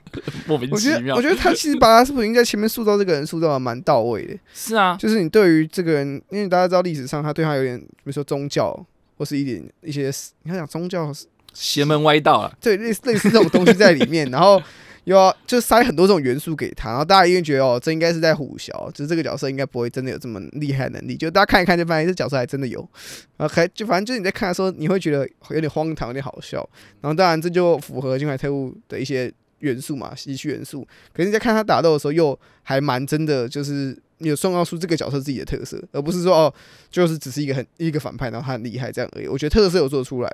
[0.47, 1.21] 莫名我觉得，其妙我。
[1.21, 8.73] 觉得他其实把拉斯普京在前面塑造这个人塑造的蛮到位的，是啊，就是你对于这个人，因为大家知道历史上他对他有点，比如说宗教
[9.17, 10.09] 或是一点一些，
[10.43, 11.11] 你看讲宗教
[11.53, 14.61] 邪门歪道啊，对类似类似这种东西在里面，然后
[15.09, 22.79] 又要就塞很多这种元素给他，然后大家一定觉得哦，这应该是在虎啸，就是这个角色应该不会真的有这么厉害能力，就大家看一看就发现这角色还真的有，
[23.35, 26.57] 然后还就反正就是你在看的时候，你会觉得有点荒唐，有点好笑，
[27.01, 36.53] 然后当然这就符合《金牌特务》的一些元素嘛，喜剧元素，可是你在看他打斗的时候，又还蛮真的，就是有创造出这个角色自己的特色，而不是说哦，
[36.91, 39.27] 就是只是一个很一个反派，然后他很厉害这样而已。
[39.27, 40.31] 我觉得特色有做出来，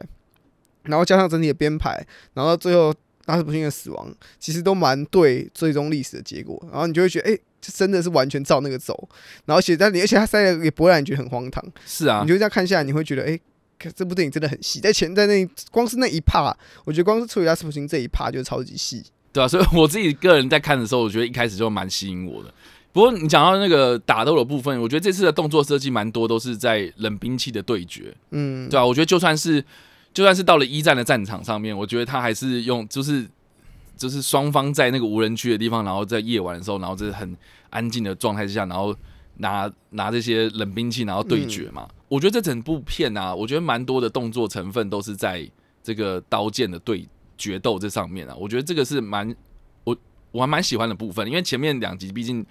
[0.84, 2.94] 然后加上整体的编排，然后最后
[3.26, 9.10] 拉斯普京的死亡，其实都蛮对最终历史的结果，然后你就会觉得，哎、这真的是完全照那个走，
[9.46, 13.40] 然后写在你而且他塞的也不会让你觉得很荒唐，是啊你，就这样看下来，你会觉得，哎、
[13.78, 19.04] 看这部电影真的很细，在前在那光是那一趴，我觉得光是处理拉斯普京这一趴就超级细。
[19.34, 22.54] 对啊，所以我自己个人在看的时候，我觉得一开始就蛮吸引我的。
[22.94, 29.62] 不过你讲到那个打斗的部分，我觉得这次的动作设计蛮多都是在冷兵器的对决，嗯，对啊，我觉得就算是
[30.16, 33.28] 就算是到了一战的战场上面，我觉得他还是用就是
[33.96, 37.36] 就是双方在那个无人区的地方，然后在夜晚的时候，然后这很
[37.70, 38.96] 安静的状态之下，然后
[39.40, 41.88] 拿拿这些冷兵器，然后对决嘛。
[42.08, 45.48] 我觉得这整部片啊，我觉得蛮多的动作成分都是在
[45.84, 48.36] 这个刀剑的对决斗这上面啊。
[48.40, 49.36] 我觉得这个是蛮
[49.84, 49.96] 我
[50.32, 52.44] 我还蛮喜欢的部分，因为前面两集毕竟。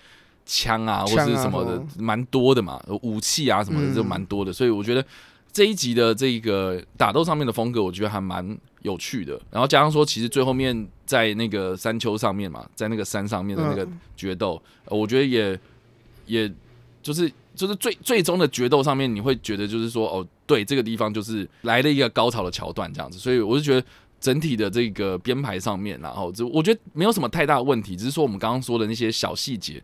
[0.46, 5.02] 枪啊，或枪啊是什么的蛮多的嘛，武器啊什么的嗯就蛮多的，所以我觉得
[5.54, 9.40] 这一集的这个打斗上面的风格，我觉得还蛮有趣的。
[9.52, 13.86] 然后加上说，其实最后面在那个山丘上面嘛，在那个山上面的那个
[14.16, 15.56] 决斗，我觉得也
[16.26, 16.52] 也
[17.00, 23.16] 就是就是最最终的决斗上面，你会觉得就是说，哦，对，这个地方就是来了一个高潮的桥段这样子。
[23.16, 23.86] 所以我就觉得
[24.20, 29.80] 整体的这个编排上面，然后就我觉得没有什么太大的问题，只是说我们刚刚说的那些小细节。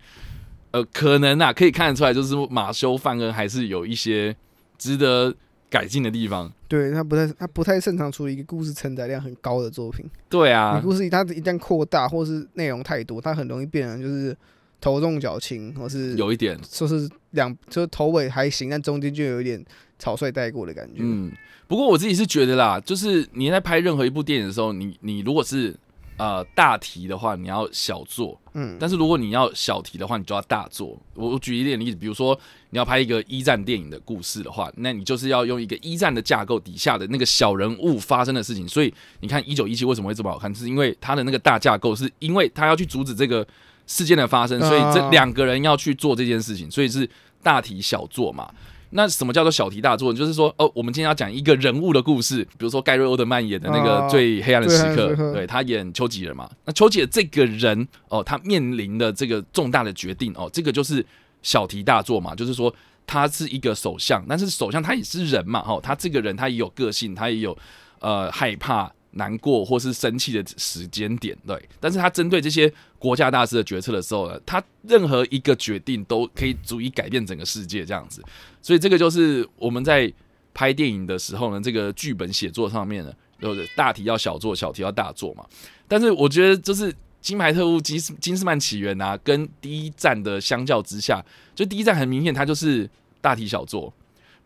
[0.72, 4.34] 呃，可能啊，可以看得出来，就是马修·范恩还是有一些
[4.78, 5.32] 值得
[5.70, 6.52] 改进的地方。
[6.68, 10.04] 对他不太他不太擅长处理一个故事承载量很高的作品。
[10.28, 14.36] 对啊，故事它一旦扩大或是内容太多，它很容易变成就是
[14.80, 19.64] 头重脚轻，或是有一点，说是两就是头尾还行，但中间就有一点
[19.98, 20.96] 草率带过的感觉。
[20.98, 21.32] 嗯。
[21.66, 25.72] 不过我自己是觉得啦，就是你在拍任何一部电影的时候，你你如果是
[26.20, 30.88] 呃大题的话，你要小做；嗯，但是如果你要小题的话，你就要大做。
[31.14, 38.68] 我我举一点例子，比如说你要拍一个一战电影的故事的话，那你就是要用一个一战的架构底下的那个小人物发生的事情。
[38.68, 43.46] 所以你看一九一七为什么会这么好看，是因为它的那个大架构，是因为他要去阻止这个
[43.86, 47.08] 事件的发生，所以这啊两个人要去做这件事情，所以是
[47.42, 48.52] 大题小做嘛。
[48.90, 50.12] 那什么叫做小题大做？
[50.12, 56.50] 就是说，哦，我们今天要讲一个人物的故事，比如说盖瑞·欧德曼演的那个啊最黑暗的时刻，对他演丘吉尔嘛。
[56.64, 61.04] 那丘吉尔这个人，哦，他面临的这个重大的决定，哦，这个就是
[61.42, 62.74] 小题大做嘛，就是说
[63.06, 67.56] 他是一个首相，但是首相他也是人嘛，哦，他这个人他也有个性，他也有
[68.00, 71.68] 呃害怕、难过或是生气的时间点，对。
[71.78, 78.22] 但是他针对这些国家大事的决策的时候呢，他任何一个决定都可以足以改变整个世界，这样子。
[78.62, 80.12] 所以这个就是我们在
[80.54, 85.44] 拍电影的时候呢，这个剧本写作上面呢，就是大题要小做，小题要大做嘛。
[85.88, 86.94] 但是我觉得就是。
[87.22, 91.22] 金牌特务金斯金斯曼起源啊，跟第一站的相较之下，
[91.54, 92.88] 就第一站很明显，它就是
[93.20, 93.92] 大题小做，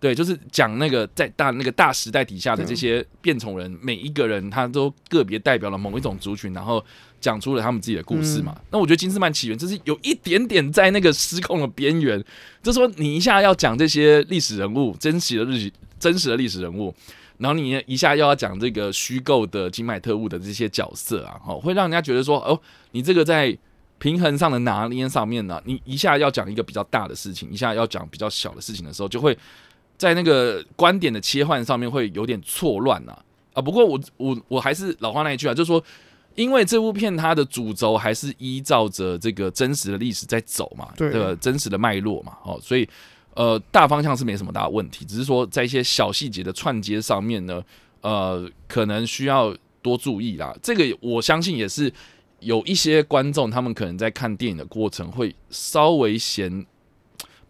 [0.01, 6.85] 对，就是讲那个在大那个大时代底下的这些变种人，每一个人他都个别代表了某一种族群，然后
[7.21, 8.55] 讲出了他们自己的故事嘛。
[8.71, 12.23] 那我觉得金斯曼起源就是有一点点在那个失控的边缘，
[12.63, 16.95] 就是说你一下要讲这些历史人物，真实的日史真实的历史人物。
[17.37, 22.59] 然后你一下又要讲这个虚构的金麦特务的这些角色啊，哦，会让人家觉得说，哦，
[22.93, 23.57] 你这个在
[23.99, 29.37] 平衡上的拿捏上面呢，你一下要讲一个比较大的事情，一下要讲比较小的事情的时候，就会
[29.97, 33.17] 在那个观点的切换上面会有点错乱呐。
[33.53, 35.81] 啊，不过我我我还是老话那一句啊，就是说，
[36.35, 42.89] 因为这部片它的主轴还是依照着这个真实的历史在走嘛，对这个真实的脉络嘛，哦，所以
[43.35, 47.63] 呃大方向是没什么大问题，只是说在一些小细节的串接上面呢，
[48.01, 50.53] 呃，可能需要多注意啦。
[50.61, 51.93] 这个我相信也是
[52.41, 56.67] 有一些观众，他们可能在看电影的过程会稍微嫌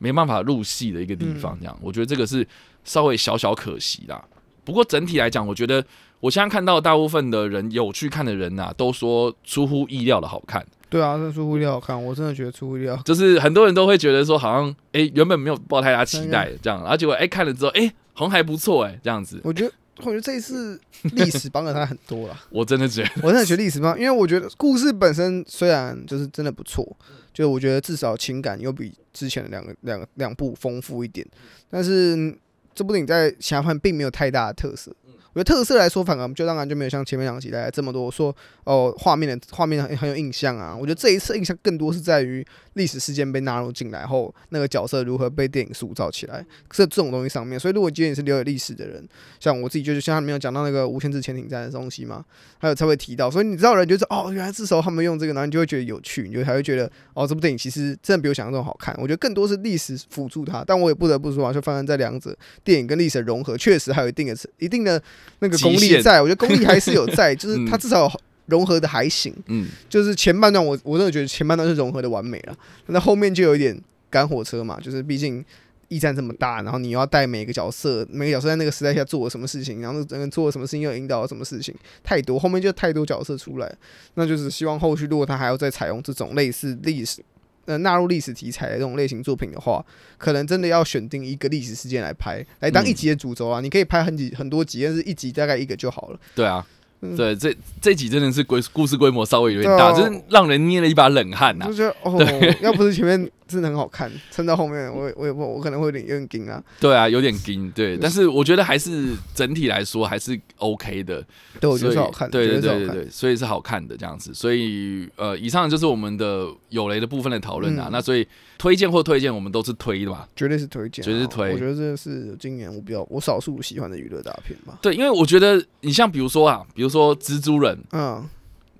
[0.04, 2.46] 没办法入戏的一个地方，这样，我觉得这个是
[2.84, 4.22] 稍微小小可惜啦。
[4.62, 5.82] 不过整体来讲，我觉得
[6.20, 10.62] 我现在看到大部分的人有去看的人呐、都说出乎意料的好看。
[10.90, 12.94] 对啊，这出乎意料好看，我真的觉得出乎意料。
[13.04, 22.40] 就是很多人都会觉得说，好像诶原本没有抱太大期待这样，然后结果诶看了之后，诶好像还不错哎这样子，我觉得，我觉得这一次历史帮了他很多了。
[22.50, 26.84] 我真的觉得我真的觉得历史帮，因为我觉得故事本身虽然就是真的不错，
[27.32, 31.26] 就我觉得至少情感又比之前的两个两个两部丰富一点，
[31.70, 32.36] 但是嗯
[32.74, 34.94] 这部电影在其他方面并没有太大的特色。
[35.32, 40.76] 我觉得特色来说，反而就当然就没有像前面两集来这么多说哦画面的画面很很有印象啊。
[40.76, 47.58] 我觉得这一次印象更多是在于历史事件被纳入进来后，那个角色如何被电影塑造起来，是这种东西上面。
[47.58, 49.04] 所以如果今天你是了解历史的人，
[49.40, 52.24] 像我自己就是像他没有讲到那个无限制潜艇战的东西嘛，
[52.58, 58.94] 还有才会提到，所以你知道人就是哦，原来这时候他们用这个，然后你就会觉得有趣，你就还会觉得哦，这部电影其实真的比我想象中好看。
[58.98, 65.00] 我觉得更多是历史辅助它，但我也不得不说啊，就发生在两者电影跟历史的融合，确实还有一定的一定的
[65.38, 69.34] 那个功力在，我觉得功力还是有在，就是它至少有融合的还行。
[69.46, 73.80] 嗯就是前半段我我真的觉得前半段是融合的完美了，那后面就有一点
[74.10, 75.44] 赶火车嘛，就是毕竟
[75.88, 83.72] 驿站这么大，然后你要带每个角色，每个角色在那个时代下做了什么事情，然后整个做了什么事情，又引导了什么事情，太多，后面就太多角色出来，
[84.14, 87.22] 那就是希望后续如果他还要再采用这种类似历史。
[87.66, 89.82] 呃，纳入历史题材的这种类型作品的话，
[90.18, 93.62] 可能真的要选定一个历史事件来拍，来当嗯一集的主轴啊。
[93.62, 96.20] 你可以拍很几很多集，但是一集大概一个就好了。
[96.34, 96.66] 对啊。
[97.00, 97.16] 嗯。
[97.16, 100.06] 对，这这集真的是规故事规模稍微有点大，对啊。
[100.08, 106.62] 就是让人捏了一把冷汗呐、我就觉得哦，要不是前面真的很好看，撑到后面我也我也不我可能会有点有点惊啊。
[106.80, 111.24] 对啊，有点惊，对，但是我觉得还是整体来说还是 OK 的，
[111.60, 114.32] 对，我觉得是好看，对对对对对，所以是好看的这样子。
[114.34, 117.88] 所以呃，以上就是我们的有雷的部分的讨论啊。
[117.88, 118.26] 嗯那所以
[118.58, 120.26] 推荐或推荐，我们都是推的嘛。
[120.34, 124.78] 绝对是推荐啊，绝对是推我觉得这是今年我比较我少数喜欢的娱乐大片吧。
[124.82, 128.28] 对，因为我觉得你像比如说啊，比如说蜘蛛人，嗯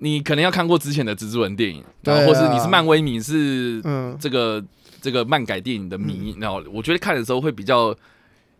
[0.05, 4.63] 你可能要看过之前的蜘蛛人电影，然后或是你是漫威迷，是嗯，这个
[5.01, 7.95] 这个漫改电影的迷，然后我觉得看的时候会比较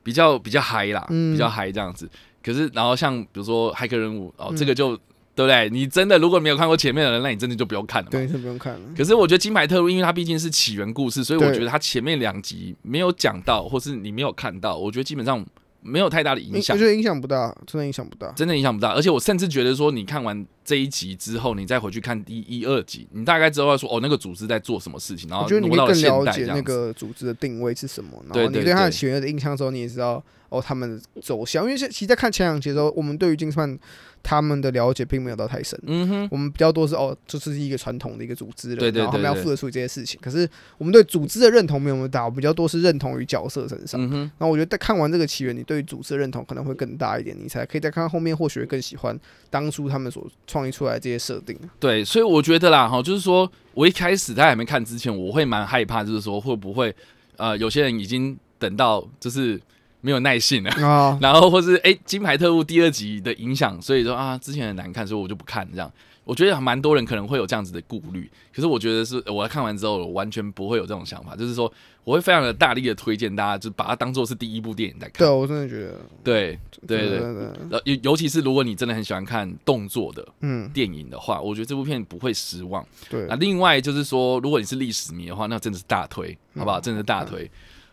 [0.01, 2.09] 比较比较嗨啦，嗯比较嗨这样子。
[2.43, 4.97] 可是然后像比如说骇客任务哦，嗯这个就
[5.35, 5.69] 对不对？
[5.69, 8.11] 你真的如果没有看过前面的人，那你真的就不用看了嘛。
[8.11, 8.79] 对，是不用看了。
[8.97, 15.45] 可是我觉得《金牌特务》，因为它毕竟是起源故事，所以我觉得它前面两集没有讲到，或是你没有看到，我觉得基本上
[15.85, 18.31] 没有太大的影响我觉，得影响不大，真的影响不大。
[18.31, 18.91] 真的影响不大。
[18.93, 26.25] 而且我甚至觉得说，你看完这一集之后，你再回去看第一、二集，你大概知道说哦，那个组织在做什么事情，然后我觉得你会更了。
[26.33, 31.63] 解那个组织的定位是什么，然后你对它的对起源的印象之后，你也知道哦他们的走向。
[31.65, 33.77] 因为其实在看前两集的时候，我们对于金算
[34.25, 35.79] 他们的了解并没有到太深。
[35.85, 40.19] 嗯哼，我们比较多是哦，这是一个传统的一个组织了，对对然后他们对对要负责处理这些事情。
[40.19, 44.01] 可是我们对组织的认同没有那么大，我比较多是认同于角色身上。
[44.01, 49.17] 嗯哼，然后我觉得在看完这个起源，你对于组织的认同可能会更大一点，你才可以再看看后面，或许会更喜欢
[49.51, 51.55] 当初他们所创意出来的这些设定。
[51.79, 56.93] 对，所以我觉得啦，哈，就是说我一开始在还没看之前，我会蛮害怕，就是说会不会
[57.37, 59.61] 呃，有些人已经等到就是
[60.05, 60.69] 没有耐性了。
[60.87, 65.91] 啊， 然后或是哎，金牌特务》第二集的影响，所以说啊，之前很难看，所以我就不看这样。
[66.23, 71.71] 我觉得蛮多人可能会有这样子的顾虑，可是我觉得是我看完之后，我完全不会有这种想法，就是说
[72.03, 75.27] 我会非常的大力的推荐大家，就把它当做是第一部电影在看。
[75.27, 82.83] 对我真的觉得，对对对真的真的呃尤尤其是如果你真的很喜欢看动作的嗯，电影的话，我觉得这部片不会失望。
[83.07, 86.79] 对那，另外就是说，如果你是历史迷的话，那真的是大推，嗯好不好？
[86.79, 87.47] 真的是大推。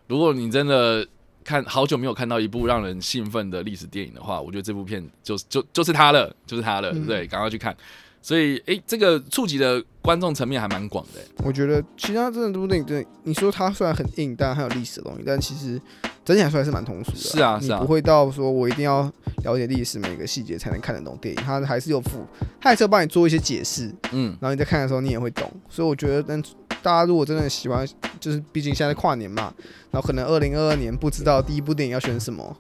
[0.07, 1.07] 如果你真的
[1.45, 7.77] 看好久没有看到一部让人兴奋的历史电影的话，我觉得这部片就就就是它了，就是它了，嗯对，赶快去看。
[8.25, 15.81] 所以，诶，这个触及的观众层面还蛮广的、诶我觉得其他真的这部电影，真的，你说它虽然很硬，但还有历史的东西，但其实
[16.25, 17.19] 整体来说还是蛮通俗的。
[17.19, 19.11] 是啊是啊你不会到说我一定要
[19.43, 22.25] 了解历史每个细节才能看得懂电影，它还是有附，
[22.61, 25.51] 它还是要帮你做一些解释，嗯，然后你在看的时候你也会懂。
[25.69, 26.41] 所以我觉得，但
[26.83, 27.87] 大家如果真的喜欢，
[28.19, 29.53] 就是毕竟现在跨年嘛，
[29.91, 32.57] 然后可能二零二二年不知道第一部电影要选什么，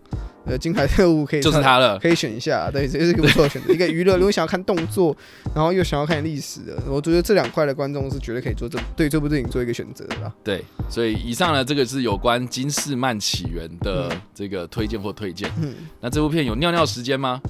[0.46, 1.98] 呃，金牌特务可以参就是它了。
[1.98, 3.72] 可以选一下，对，这是一个不错的选择。
[3.72, 5.16] 一个娱乐，如果想要看动作，
[5.54, 10.32] 然后又想要看历史的，我觉得这两块的观众是绝对可以做这对这部电影做一个选择的啦。
[10.44, 15.50] 对，所以以上呢，这个是有关金士曼起源的嗯这个推荐或推荐。
[15.60, 17.40] 嗯，那这部片有尿尿时间吗？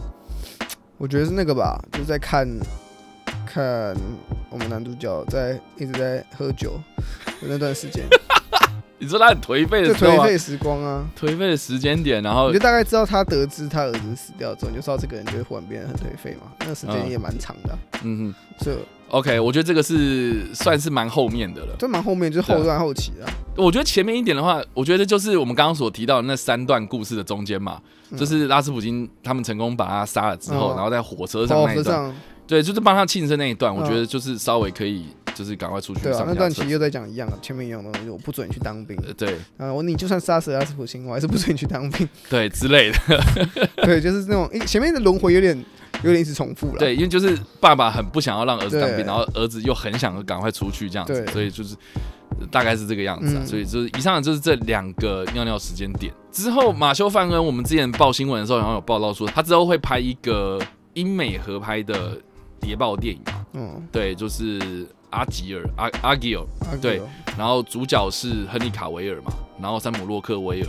[0.99, 2.47] 我觉得是那个吧，就是在看
[3.45, 3.97] 看
[4.53, 6.78] 我们男主角在一直在喝酒
[7.40, 8.05] 的那段时间，
[8.98, 11.05] 你说他很颓废的时候、啊，颓废时光啊。
[11.18, 16.53] 颓废的时间点，然后你就大概知道他得知他儿子死掉之后，你就知道这个人就会忽然变得很颓废嘛。
[16.61, 17.11] 那个时间嗯。
[17.11, 18.76] 也蛮长的啊、嗯所以
[19.09, 21.74] ，OK，我觉得这个是算是蛮后面的了。
[21.78, 27.80] 这蛮后面，就是后段后期的啊、我觉得前面一点的话，我觉得就是我们刚刚所提到的那三段故事的中间嘛，
[28.11, 28.18] 嗯。
[28.18, 32.14] 就是拉斯普京他们成功把他杀了之后，哦然后在火车上火那一段，
[32.53, 38.94] 对，就是帮他庆生那一段，我嗯觉得就是稍微可以，就是赶快出去对啊那段其实又在讲一样的，前面一样的东西，我不准你去当兵。
[39.07, 42.07] 呃对 啊，我你就算杀死了拉斯普京，我还是不准你去当兵。
[42.28, 42.98] 对之类的，
[43.84, 45.57] 对，就是那种诶前面的轮回有点
[46.03, 46.78] 有点一直重复了。
[46.78, 51.74] 对，因为就是爸爸很不想要让儿子当兵，然后儿子又很想赶快出去这样子，所以就是
[52.38, 53.40] 呃大概是这个样子啊。
[53.42, 60.61] 嗯所以就是以上就是这两个尿尿时间点之后，马修·范恩，我们之前报新闻的时候，然后有报道说他之后会拍一个
[60.94, 62.18] 英美合拍的
[62.63, 67.03] 谍报电影嘛，嗯，对，就是阿吉尔阿阿吉尔，啊对，
[67.37, 70.69] 然后主角是亨利卡维尔嘛，然后山姆洛克维尔、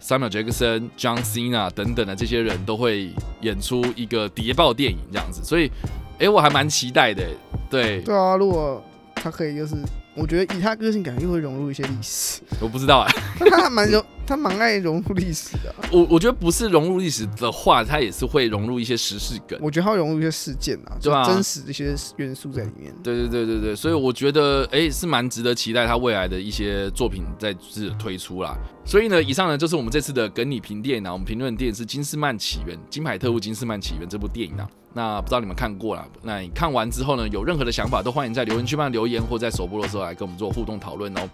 [0.00, 3.10] 萨缪尔杰克森、John Cena 等等的这些人都会
[3.42, 5.70] 演出一个谍报电影这样子，所以，
[6.18, 7.26] 哎，我还蛮期待的，
[7.68, 8.82] 对，对啊，如果
[9.14, 9.74] 他可以，就是
[10.14, 12.40] 我觉得以他个性，感觉又会融入一些历史。
[12.60, 19.58] 我不知道啊，但 他还蛮融，他蛮爱融入历史的啊、我我觉得不是融入历史的话，他也是会融入一些时事梗。
[19.62, 22.94] 我觉得他会融入一些事件啊，就真实的一些元素在里面。
[23.02, 28.54] 对对对对对，所以我觉得诶是蛮值得期待他未来的一些作品在是推出啦。
[28.84, 34.68] 所以呢，以上呢就是我们这次的跟你评电影啊，我们评论的电影是《金斯曼起源》《金牌特务金斯曼起源》这部电影啊。
[34.94, 36.04] 那不知道你们看过了？
[36.22, 41.28] 那你看完之后呢，有任何的想法都欢迎在留言区帮留言，或在首播的时候来跟我们做互动讨论哦。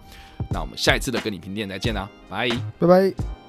[0.49, 2.49] 那我们下一次的跟你评电再见啦，拜。
[2.79, 3.44] 拜拜。